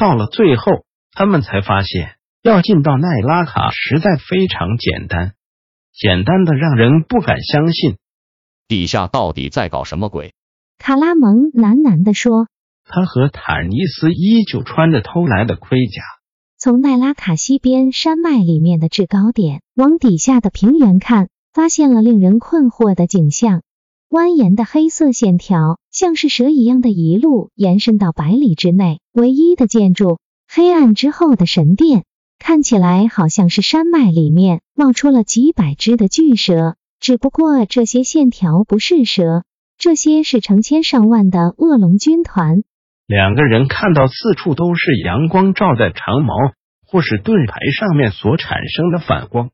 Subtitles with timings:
[0.00, 5.34] 到了最后，他们才发现要进到奈拉卡实在非常简单，
[5.92, 7.98] 简单的让人不敢相信。
[8.66, 10.32] 底下到底在搞什么鬼？
[10.78, 12.48] 卡拉蒙喃喃地说
[12.88, 16.02] ：“他和坦尼斯依旧穿着偷来的盔甲，
[16.56, 23.60] 从奈拉卡西边山脉里面的制高点往底下的平原看，发现了令人困惑的景象。
[24.10, 28.98] 蜿蜒的黑色线条，像是蛇一样的一路延伸到百里之内。
[29.12, 30.18] 唯一的建筑，
[30.52, 32.02] 黑暗之后的神殿，
[32.36, 36.74] 看起来好像是山脉里面冒出了几百只的巨蛇。
[36.98, 39.44] 只不过这些线条不是蛇，
[39.78, 42.64] 这些是成千上万的恶龙军团。
[43.06, 46.34] 两个人看到四处都是阳光照在长矛
[46.84, 49.50] 或是盾牌上面所产生的反光，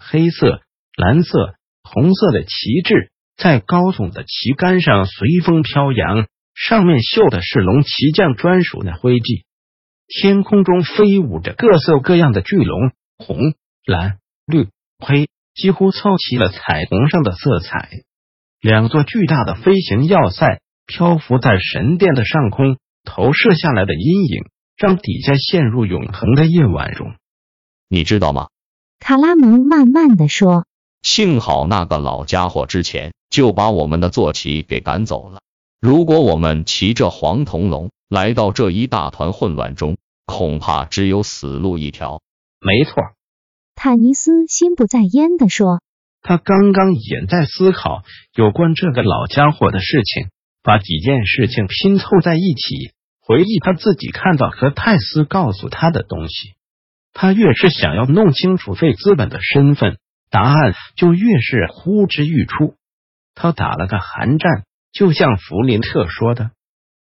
[0.00, 0.60] 黑色、
[0.96, 3.11] 蓝色、红色的旗帜。
[3.36, 9.44] 在高耸的旗杆上随风飘扬，上面绣的是龙骑将专属的徽记。
[10.06, 13.38] 天空中飞舞着各色各样的巨龙，红、
[13.86, 17.88] 蓝、绿、黑，几乎凑齐了彩虹上的色彩。
[18.60, 24.44] 两座巨大的飞行要塞漂浮在神殿的上空，投射下来的阴影
[24.76, 27.14] 让底下陷入永恒的夜晚中。
[27.88, 28.48] 你知道吗？
[29.00, 30.64] 卡拉蒙慢慢的说。
[31.02, 35.40] 幸好那个老家伙之前就把我们的坐骑给赶走了。
[35.80, 42.20] 如果我们骑着黄铜龙来到这一大团混乱中，恐怕只有死路一条。
[42.60, 42.94] 没错，
[43.74, 45.80] 坦尼斯心不在焉的说。
[46.20, 48.02] 他刚刚也在思考
[48.34, 50.28] 有关这个老家伙的事情，
[50.62, 52.92] 把几件事情拼凑在一起，
[53.22, 56.52] 回忆他自己看到和泰斯告诉他的东西。
[57.14, 59.96] 他越是想要弄清楚费资本的身份。
[60.30, 62.74] 答案就越是呼之欲出。
[63.34, 66.50] 他打了个寒战，就像弗林特说的。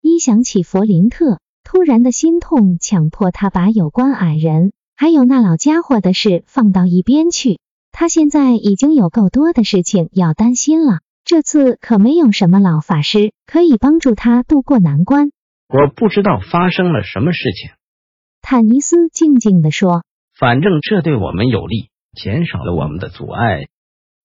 [0.00, 7.58] 一想起弗林特，突然的心痛强迫他把有关矮人还有那老家伙的事放到一边去。
[7.92, 15.30] 他现在已经有够多的事情要担心了，这次可没有什么老法师可以帮助他渡过难关。
[15.68, 17.70] 我不知道发生了什么事情，
[18.40, 20.04] 坦尼斯静静的说。
[20.38, 21.90] 反正这对我们有利。
[22.14, 23.68] 减少了我们的阻碍。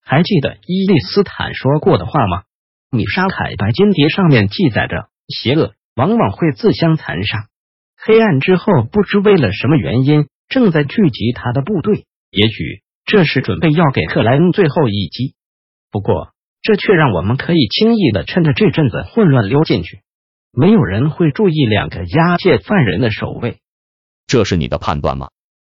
[0.10, 2.44] 还记得伊利斯坦说过的话吗？
[2.90, 7.50] 米沙凯白金碟上面记载着，邪恶往往会自相残杀。
[7.98, 12.06] 黑暗之后，不知为了什么原因，正在聚集他的部队。
[12.32, 15.36] 也许这是准备要给克莱恩最后一击。
[15.92, 16.30] 不过，
[16.62, 20.04] 这却让我们可以轻易的趁着这阵子混乱溜进去，
[20.54, 23.58] 没有人会注意两个押解犯人的守卫。
[24.26, 25.28] 这是你的判断吗？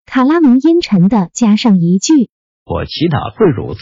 [0.05, 2.13] 卡拉蒙阴沉的加上一句
[2.67, 3.79] ：“我祈祷会如此。”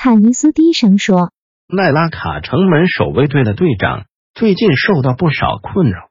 [0.00, 1.32] 坦尼斯低声说
[1.66, 6.08] ：“奈拉卡城门守卫队的队长最近受到不少困扰。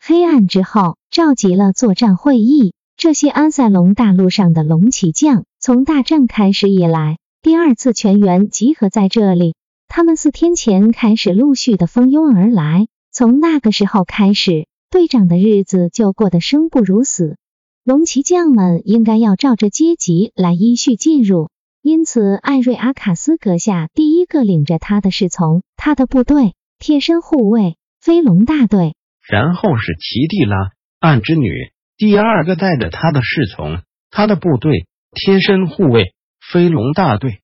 [0.00, 9.56] 黑暗之后召集了作战会议，这些安塞龙大陆上的龙骑将从大战开始以来第二次全员集合在这里。
[9.88, 17.36] 他们四天前开始陆续的蜂拥而来，从那个时候开始，队长的日子就过得生不如死。”
[17.82, 21.48] 龙骑将们应该要照着阶级来依序进入，
[21.82, 28.94] 因此艾瑞阿卡斯阁下第一个领着他的侍从、他的部队、贴身护卫飞龙大队，
[29.26, 30.56] 然后是奇蒂拉
[30.98, 31.50] 暗之女，
[31.96, 37.42] 第二个带着他的侍从、他的部队、贴身护卫飞龙大队，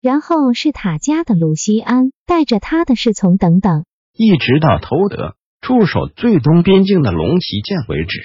[0.00, 8.20] 然后是塔加的鲁西安带着他的侍从等等，一直到头德驻守最东边境的龙骑舰为止。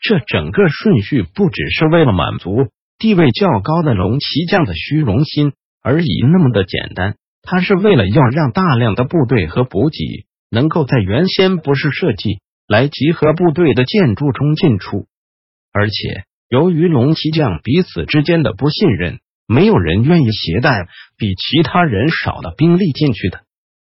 [0.00, 2.68] 这整个顺序不只是为了满足
[2.98, 5.52] 地位较高的龙骑将的虚荣心
[5.82, 15.06] 而已那么的简单，他是为了要让大量的部队和补给能够在原先不是设计来集合部队的建筑中进出，
[15.72, 20.88] 而且由于龙骑将彼此之间的不信任，没有人愿意携带
[21.18, 23.42] 比其他人少的兵力进去的。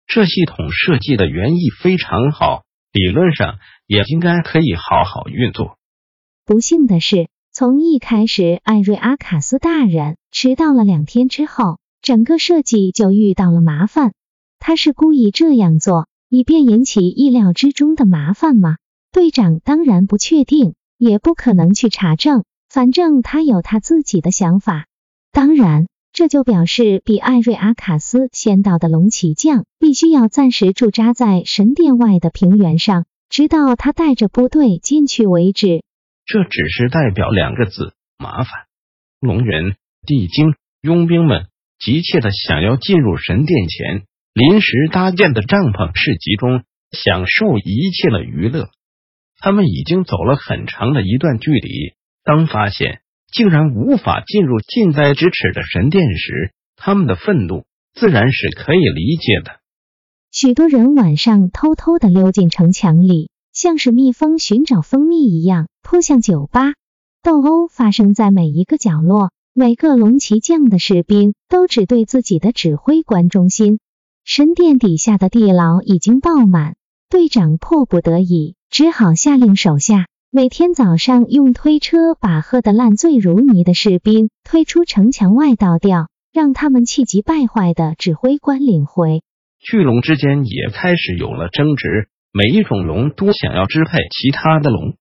[0.07, 5.77] 这系统设计的原意非常好，理论上也应该可以好好运作。
[6.45, 14.13] 不幸的是，从一开始，艾瑞阿卡斯大人迟到了两天之后，整个设计就遇到了麻烦。
[14.57, 18.77] 他是故意这样做，以便引起意料之中的麻烦吗？
[19.11, 24.85] 队长当然不确定，也不可能去查证，反正他有他自己的想法。
[25.33, 35.83] 当然，这就表示比艾瑞阿卡斯先到的龙骑将必须要暂时驻扎在神殿外的平原上，直到他带着部队进去为止。
[36.31, 38.51] 这只是代表两个字：麻烦。
[39.19, 39.75] 龙人、
[40.07, 41.47] 地精、佣兵们
[41.77, 48.69] 急切的想要进入神殿前临时搭建的帐篷市集中，享受一切的娱乐。
[49.39, 59.59] 他们已经走了很长的一段距离，当发现竟然无法进入近在咫尺的神殿时，他们的愤怒自然是可以理解的。
[60.31, 66.73] 许多人晚上偷偷的溜进城墙里，像是蜜蜂寻找蜂蜜一样扑向酒吧。
[67.23, 73.79] 斗殴发生在每一个角落，每个龙骑将的士兵都只对自己的指挥官忠心。
[74.23, 76.75] 神殿底下的地牢已经爆满，
[77.09, 78.55] 队长迫不得已。
[78.69, 89.23] 只好下令手下每天早上用推车把喝得烂醉如泥的士兵推出城墙外倒掉，让他们气急败坏的指挥官领回。
[89.59, 94.95] 巨龙之间也开始有了争执，每一种龙都想要支配其他的龙。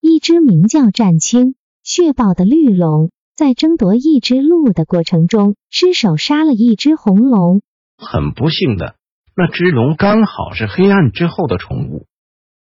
[0.00, 1.54] 一只名叫战青
[1.84, 7.62] 血豹的绿龙，在争夺一只鹿的过程中失手杀了一只红龙。
[7.96, 8.96] 很不幸的，
[9.36, 12.06] 那只龙刚好是黑暗之后的宠物。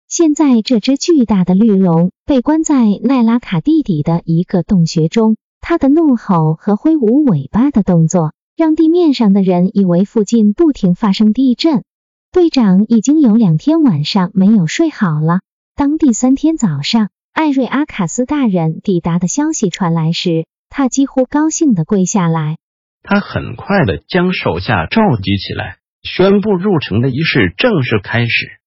[0.06, 11.82] 现在，这只巨大的绿龙被关在奈拉卡地底的一个洞穴中，它的怒吼和挥舞尾巴的动作，让地面上的人以为附近不停发生地震。
[12.30, 15.40] 队长已经有两天晚上没有睡好了。
[15.74, 22.58] 当第三天早上艾瑞阿卡斯大人抵达的消息传来时，他几乎高兴的跪下来。
[23.02, 28.60] 他很快的将手下召集起来，宣布入城的仪式正式开始。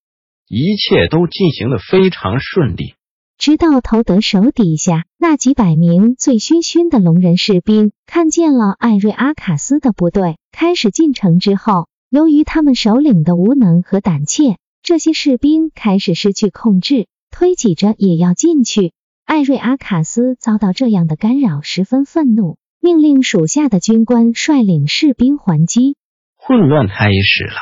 [0.48, 2.96] 一切都进行的非常顺利，
[3.38, 18.92] 直到头德手底下那几百名醉醺醺的龙人士兵看见了艾瑞阿卡斯的部队开始进城之后，由于他们首领的无能和胆怯，这些士兵开始失去控制，推挤着也要进去。
[19.26, 25.96] 艾瑞阿卡斯遭到这样的干扰，十分愤怒，命令属下的军官率领士兵还击。
[26.36, 27.56] 混乱开始了。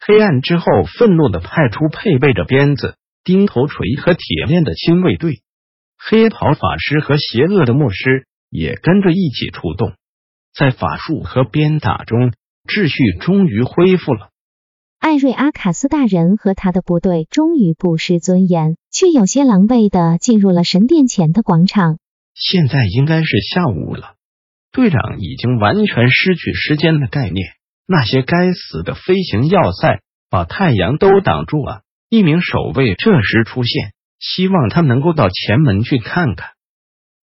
[0.00, 0.64] 黑暗之后，
[0.98, 5.42] 愤怒的派出配备着鞭子、钉头锤和铁链的亲卫队，
[5.98, 9.92] 黑袍法师和邪恶的牧师也跟着一起出动。
[10.54, 12.32] 在法术和鞭打中，
[12.64, 14.30] 秩序终于恢复了。
[14.98, 21.98] 艾瑞阿卡斯大人和他的部队终于不失尊严，却有些狼狈的进入了神殿前的广场。
[22.34, 24.14] 现在应该是下午了，
[24.72, 27.46] 队长已经完全失去时间的概念。
[27.86, 30.00] 那些该死的飞行要塞
[30.30, 31.82] 把太阳都挡住了。
[32.08, 36.50] 一名守卫这时出现，希望他能够到前门去看看。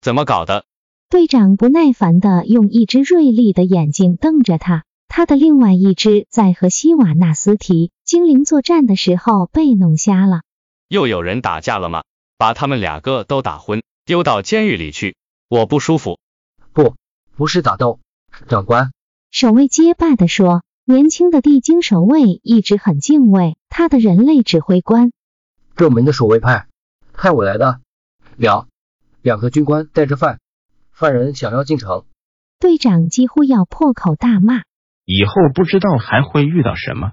[0.02, 0.66] 怎么搞的？
[1.10, 4.84] 队长不耐烦的用一只锐利的眼睛瞪着他。
[5.14, 10.44] 他的另外一只在和希瓦纳斯提精灵作战的时候被弄瞎了。
[10.88, 12.04] 又有人打架了吗？
[12.38, 15.18] 把他们两个都打昏，丢到监狱里去。
[15.50, 16.18] 我不舒服。
[16.72, 16.96] 不，
[17.36, 18.00] 不是打斗，
[18.48, 18.94] 长官。
[19.32, 25.12] 守卫结巴的说：“年轻的地精守卫一直很敬畏他的人类指挥官。
[25.76, 26.68] 这门的守卫派
[27.12, 27.82] 派我来的，
[28.38, 28.70] 两
[29.22, 30.40] 两个军官带着犯
[30.94, 32.06] 犯人想要进城。”
[32.60, 34.62] 队长几乎要破口大骂
[35.06, 37.12] ：“以后不知道还会遇到什么。”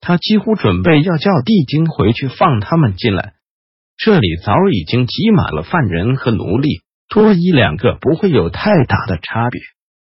[0.00, 3.34] 他几乎准备要叫地精回去放他们进来。
[3.98, 9.60] 这里早已经挤满了犯人和奴隶，多一两个不会有太大的差别。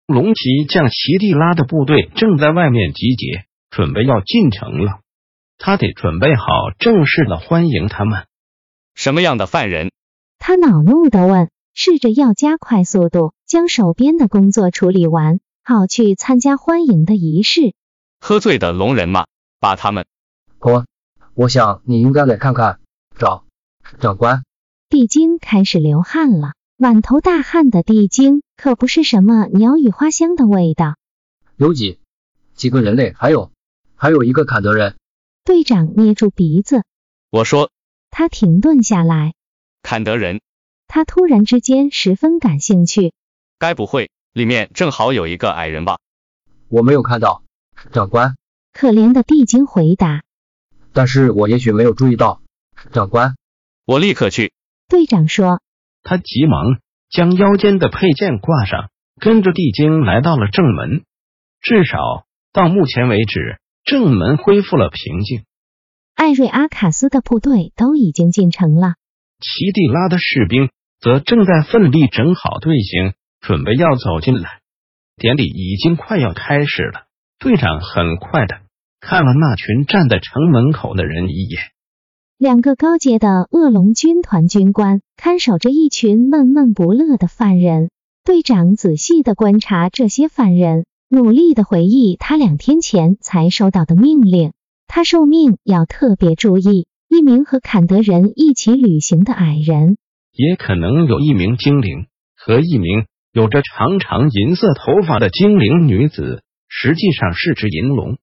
[0.07, 5.01] 龙骑将齐蒂拉的部队正在外面集结，准备要进城了。
[5.57, 6.45] 他得准备好
[6.79, 8.25] 正式的欢迎他们。
[8.95, 9.91] 什么样的犯人？
[10.39, 17.75] 他恼怒的问，试着要加快速度，将手边的工作处理完，好去参加欢迎的仪式。
[18.21, 19.27] 喝醉的龙人嘛？
[19.61, 20.07] 把他们。
[20.59, 20.87] 我，
[21.35, 22.81] 我想你应该来看看，
[23.19, 23.45] 长
[23.99, 24.45] 长官。
[24.89, 26.53] 地精开始流汗了。
[26.77, 30.97] 满头大汗的地精可不是什么鸟语花香的味道。
[31.57, 31.99] 有几
[32.55, 33.53] 几个人类，还有
[33.97, 34.97] 还有一个坎德人。
[35.45, 36.85] 队长捏住鼻子。
[37.31, 37.71] 我说。
[38.11, 39.35] 他停顿下来。
[39.83, 40.41] 坎德人。
[40.89, 43.13] 他突然之间十分感兴趣。
[43.59, 45.99] 该不会里面正好有一个矮人吧？
[46.69, 47.43] 我没有看到，
[47.93, 48.37] 长官。
[48.73, 50.23] 可怜的地精回答。
[50.93, 52.41] 但是我也许没有注意到，
[52.93, 53.35] 长官。
[53.87, 54.53] 我立刻去。
[54.89, 55.61] 队长说。
[56.03, 61.05] 他急忙将腰间的佩剑挂上，跟着地精来到了正门。
[61.61, 65.45] 至少到目前为止，正门恢复了平静。
[66.15, 68.95] 艾瑞阿卡斯的部队都已经进城了。
[69.41, 70.71] 奇蒂拉的士兵
[71.01, 74.61] 则正在奋力整好队形，准备要走进来。
[75.17, 77.07] 典礼已经快要开始了。
[77.39, 78.61] 队长很快的
[79.01, 81.63] 看了那群站在城门口的人一眼。
[82.39, 87.91] 两个高阶的恶龙军团军官看守着一群闷闷不乐的犯人。
[88.25, 94.53] 队长仔细的观察这些犯人，努力的回忆他两天前才收到的命令。
[94.87, 99.97] 他受命要特别注意一名和坎德人一起旅行的矮人，
[100.33, 102.07] 也可能有一名精灵
[102.37, 106.43] 和一名有着长长银色头发的精灵女子。
[106.73, 108.19] 实际上是只银龙，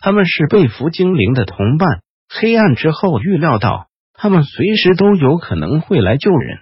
[0.00, 2.02] 他们是被俘精灵的同伴。
[2.28, 6.58] 黑暗之后预料到他们随时都有可能会来救人。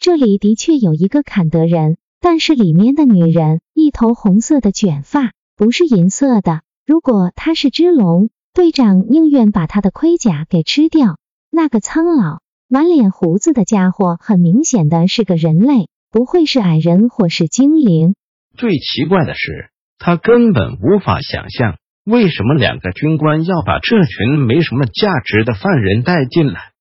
[0.00, 6.62] 这里的确有一个坎德人，但是里面的女人一头红色的卷发，不是银色的。
[6.84, 11.16] 如果她是只龙，队长宁愿把她的盔甲给吃掉。
[11.48, 18.14] 那个苍老、满脸胡子的家伙，很明显的是个人类，不会是矮人或是精灵。
[18.56, 19.70] 最奇怪的是。
[20.02, 21.76] 他根本无法想象，
[22.06, 26.72] 为什么两个军官要把这群没什么价值的犯人带进来。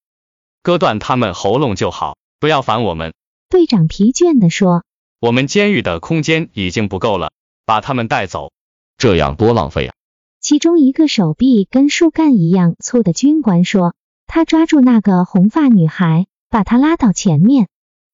[0.64, 3.14] 割断他们喉咙就好，不要烦我们。
[3.50, 4.86] 队长疲倦地说
[5.20, 7.34] ：“我们监狱的空间已经不够了，
[7.66, 8.54] 把他们带走，
[8.98, 9.94] 这样多浪费啊！”
[10.40, 13.96] 其中一个手臂跟树干一样粗的军官说
[14.28, 17.68] ：“他抓住那个红发女孩，把她拉到前面。”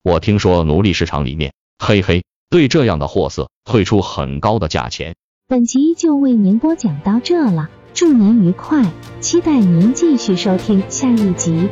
[0.05, 2.23] 我听说奴隶市场里面，嘿嘿。
[2.51, 5.15] 对这样的货色会出很高的价钱。
[5.47, 8.85] 本集就为您播讲到这了，祝您愉快，
[9.19, 11.67] 期待您继续收听下一集。